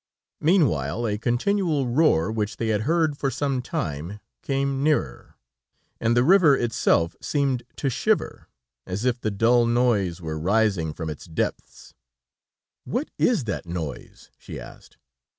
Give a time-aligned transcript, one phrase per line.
[0.41, 5.35] ]Meanwhile, a continual roar, which they had heard for some time, came nearer,
[5.99, 8.47] and the river itself seemed to shiver,
[8.87, 11.93] as if the dull noise were rising from its depths.
[12.83, 14.97] "What is that noise?" she asked.